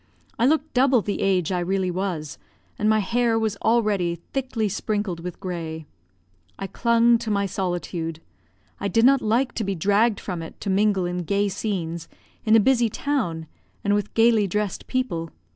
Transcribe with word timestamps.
I 0.39 0.47
looked 0.47 0.73
double 0.73 1.03
the 1.03 1.21
age 1.21 1.51
I 1.51 1.59
really 1.59 1.91
was, 1.91 2.39
and 2.79 2.89
my 2.89 2.97
hair 2.97 3.37
was 3.37 3.55
already 3.57 4.15
thickly 4.33 4.67
sprinkled 4.67 5.19
with 5.19 5.39
grey. 5.39 5.85
I 6.57 6.65
clung 6.65 7.19
to 7.19 7.29
my 7.29 7.45
solitude. 7.45 8.19
I 8.79 8.87
did 8.87 9.05
not 9.05 9.21
like 9.21 9.53
to 9.53 9.63
be 9.63 9.75
dragged 9.75 10.19
from 10.19 10.41
it 10.41 10.59
to 10.61 10.71
mingle 10.71 11.05
in 11.05 11.19
gay 11.19 11.49
scenes, 11.49 12.07
in 12.45 12.55
a 12.55 12.59
busy 12.59 12.89
town, 12.89 13.45
and 13.83 13.93
with 13.93 14.15
gaily 14.15 14.47
dressed 14.47 14.87
people. 14.87 15.29